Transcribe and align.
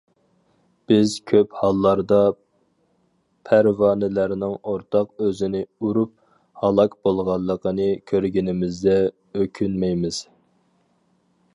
بىز 0.91 1.11
كۆپ 1.31 1.51
ھاللاردا 1.57 2.17
پەرۋانىلەرنىڭ 3.49 4.55
ئوتقا 4.71 5.25
ئۆزىنى 5.27 5.61
ئۇرۇپ، 5.81 6.17
ھالاك 6.63 6.97
بولغانلىقىنى 7.09 7.89
كۆرگىنىمىزدە 8.13 8.97
ئۆكۈنمەيمىز. 9.39 10.25